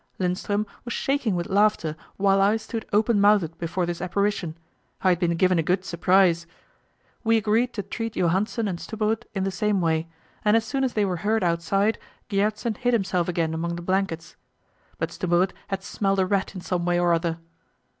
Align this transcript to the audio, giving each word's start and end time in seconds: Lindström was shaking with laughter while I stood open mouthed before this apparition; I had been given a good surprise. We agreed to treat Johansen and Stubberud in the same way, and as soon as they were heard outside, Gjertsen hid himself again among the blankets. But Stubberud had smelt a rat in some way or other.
Lindström 0.19 0.65
was 0.83 0.95
shaking 0.95 1.35
with 1.35 1.47
laughter 1.47 1.95
while 2.17 2.41
I 2.41 2.57
stood 2.57 2.87
open 2.91 3.21
mouthed 3.21 3.55
before 3.59 3.85
this 3.85 4.01
apparition; 4.01 4.57
I 5.03 5.09
had 5.09 5.19
been 5.19 5.37
given 5.37 5.59
a 5.59 5.61
good 5.61 5.85
surprise. 5.85 6.47
We 7.23 7.37
agreed 7.37 7.71
to 7.73 7.83
treat 7.83 8.13
Johansen 8.15 8.67
and 8.67 8.79
Stubberud 8.79 9.25
in 9.35 9.43
the 9.43 9.51
same 9.51 9.79
way, 9.79 10.07
and 10.43 10.57
as 10.57 10.65
soon 10.65 10.83
as 10.83 10.93
they 10.93 11.05
were 11.05 11.17
heard 11.17 11.43
outside, 11.43 11.99
Gjertsen 12.31 12.77
hid 12.77 12.93
himself 12.93 13.27
again 13.27 13.53
among 13.53 13.75
the 13.75 13.83
blankets. 13.83 14.35
But 14.97 15.11
Stubberud 15.11 15.53
had 15.67 15.83
smelt 15.83 16.17
a 16.17 16.25
rat 16.25 16.55
in 16.55 16.61
some 16.61 16.83
way 16.83 16.99
or 16.99 17.13
other. 17.13 17.37